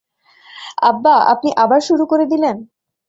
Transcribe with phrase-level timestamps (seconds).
[0.81, 2.55] আব্বা, আপনি আবার শুরু করে দিলেন।